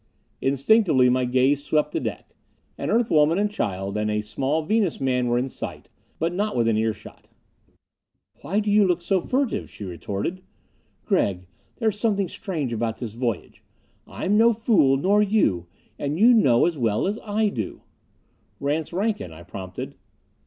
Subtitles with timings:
[0.41, 2.33] Instinctively my gaze swept the deck.
[2.75, 6.55] An Earth woman and child and a small Venus man were in sight, but not
[6.55, 7.27] within earshot.
[8.41, 10.41] "Why do you look so furtive?" she retorted.
[11.05, 11.45] "Gregg,
[11.75, 13.61] there's something strange about this voyage.
[14.07, 15.67] I'm no fool, nor you,
[15.99, 17.83] and you know it as well as I do."
[18.59, 19.93] "Rance Rankin" I prompted.